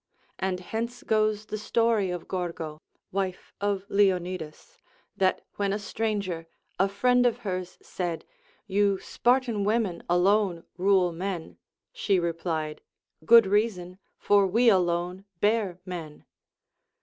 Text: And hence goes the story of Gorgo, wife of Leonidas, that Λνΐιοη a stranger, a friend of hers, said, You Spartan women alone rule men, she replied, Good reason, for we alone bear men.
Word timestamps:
And 0.39 0.61
hence 0.61 1.03
goes 1.03 1.45
the 1.45 1.59
story 1.59 2.09
of 2.09 2.27
Gorgo, 2.27 2.81
wife 3.11 3.53
of 3.61 3.85
Leonidas, 3.87 4.75
that 5.15 5.43
Λνΐιοη 5.59 5.73
a 5.75 5.77
stranger, 5.77 6.47
a 6.79 6.89
friend 6.89 7.23
of 7.27 7.37
hers, 7.45 7.77
said, 7.83 8.25
You 8.65 8.99
Spartan 8.99 9.63
women 9.63 10.01
alone 10.09 10.63
rule 10.75 11.11
men, 11.11 11.59
she 11.93 12.17
replied, 12.17 12.81
Good 13.25 13.45
reason, 13.45 13.99
for 14.17 14.47
we 14.47 14.69
alone 14.69 15.25
bear 15.39 15.79
men. 15.85 16.25